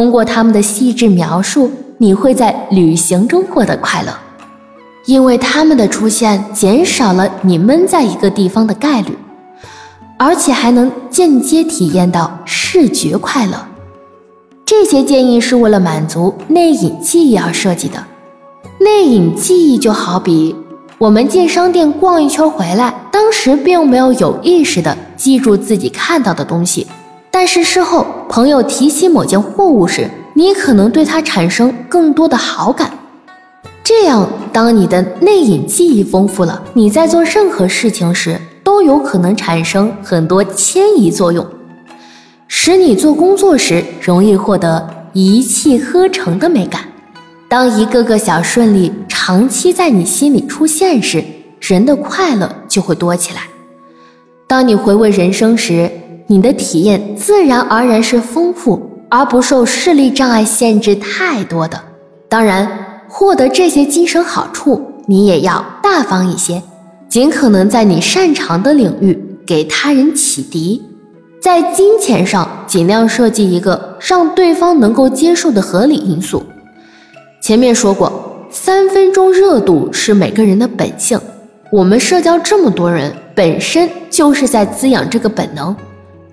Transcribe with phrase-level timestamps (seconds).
[0.00, 4.10] 通过他们的细致描述，你会在旅行中获得快乐，
[5.04, 9.14] 因为他们的出现减少了你闷在一个地方的概率，
[10.18, 13.66] 而且还能间接体验到视觉快乐。
[14.64, 18.02] 这些建议是为了满足内隐记忆而设计的。
[18.78, 20.56] 内隐记忆就好比
[20.96, 26.86] 我们进商店逛一圈回来，当时并没有有意识的记住自己看到的东西。
[27.30, 32.92] 但是事后，朋友提起某件货物时，你可能对它产生更多的好感。
[33.82, 41.46] 这样，当你的内隐记忆丰富了，你在做任何事情时都有可能产生很多迁移作用，
[42.46, 46.82] 使你做工作时容易获得一气呵成的美感。
[47.48, 51.24] 当一个个小顺利长期在你心里出现时，
[51.60, 53.42] 人的快乐就会多起来。
[54.46, 55.90] 当你回味人生时，
[56.30, 61.76] 你的体验自然而然是丰富而不受视力障碍限制太多的。
[62.28, 62.70] 当然，
[63.08, 66.62] 获得这些精神好处，你也要大方一些，
[67.08, 70.80] 尽可能在你擅长的领域给他人启迪。
[71.42, 76.44] 在金钱上，尽量设计一个让对方能够接受的合理因素。
[77.42, 81.20] 前面说过，三分钟热度是每个人的本性。
[81.72, 85.74] 我们社交这么多人，本身就是在滋养这个本能。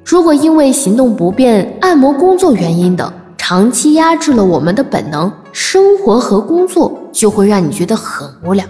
[0.09, 8.65] 如果因为行动不便、按摩工作原因等，长期压制了我们的本能，生活和工作就会让你觉得很无聊，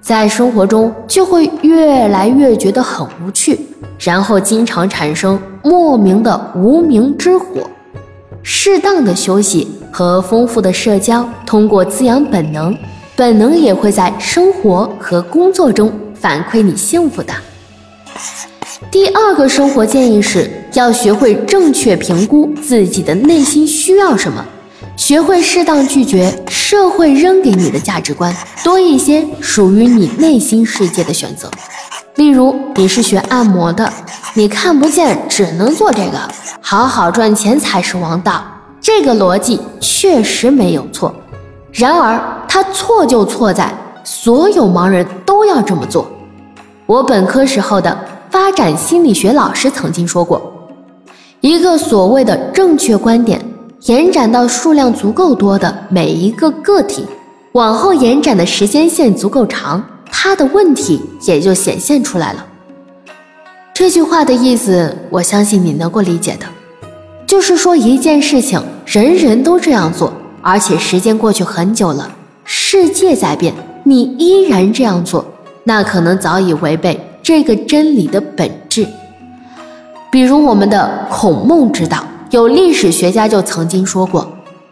[0.00, 3.56] 在生活中就会越来越觉得很无趣，
[4.00, 7.62] 然后经常产生莫名的无名之火。
[8.42, 12.76] 适当的休息和丰富的社交，通过滋养本能，
[13.14, 17.32] 本能也会在生活和工作中反馈你幸福的。
[18.92, 24.44] 第二个生活建议是要学会正确评估自己的内心需要什么，
[24.96, 31.50] 学会适当拒绝社会扔给你的价值观，多一些属于你内心世界的选择。
[32.14, 33.92] 例如，你是学按摩的，
[34.34, 36.18] 你看不见，只能做这个，
[36.60, 38.44] 好好赚钱才是王道。
[38.80, 41.12] 这个逻辑确实没有错，
[41.72, 42.18] 然而
[42.48, 46.08] 它错就错在所有盲人都要这么做。
[46.86, 47.98] 我本科时候的。
[48.30, 50.52] 发展心理学老师曾经说过，
[51.40, 53.40] 一个所谓的正确观点，
[53.82, 57.06] 延展到数量足够多的每一个个体，
[57.52, 62.44] 往后延展的时间线足够长，他的问题也就显现出来了。
[63.72, 66.44] 这句话的意思，我相信你能够理解的，
[67.26, 70.12] 就是说一件事情人人都这样做，
[70.42, 72.10] 而且时间过去很久了，
[72.44, 75.24] 世界在变，你依然这样做，
[75.64, 77.07] 那可能早已违背。
[77.28, 78.86] 这个真理的本质，
[80.10, 84.26] 比如我们的孔孟之道，有历史学家就曾经说过，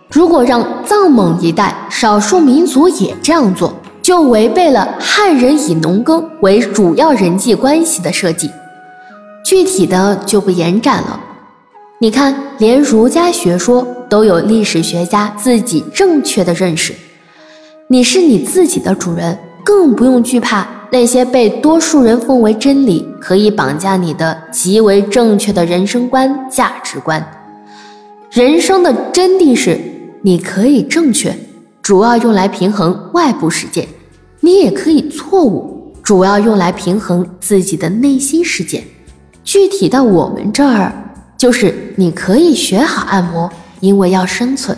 [0.09, 8.51] 如果让藏蒙一带少数民族也这样做，就违背了汉人以农耕为主要人际关系的设计。
[9.45, 11.21] 具体的就不延展了。
[12.01, 16.95] 你看，连儒家学说都有历史学家自己正确的认识，
[17.89, 20.67] 你是你自己的主人，更不用惧怕。
[20.91, 27.25] 那些被多数人奉为真理，可以绑架你的极为正确的人生观、价值观。
[28.31, 29.81] 人生的真谛是，
[30.23, 31.37] 你可以正确，
[31.83, 33.83] 主要用来平衡外部世界；
[34.41, 38.85] 你也可以错误，主要用来平衡自己的内心世界。
[39.43, 40.93] 具体到我们这儿，
[41.37, 44.77] 就是你可以学好按摩，因为要生存；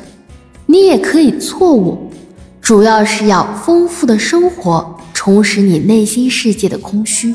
[0.66, 2.10] 你也可以错误，
[2.60, 4.94] 主要是要丰富的生活。
[5.28, 7.34] 充实你内心世界的空虚，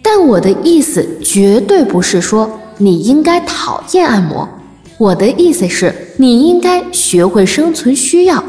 [0.00, 4.48] 但我的意思绝对不是说你应该讨厌按摩，
[4.96, 8.44] 我的意思是你应该学会生存需要，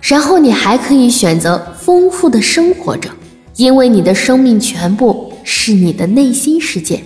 [0.00, 3.10] 然后你还可以选择丰富的生活着，
[3.56, 7.04] 因为你的生命全部是你的内心世界。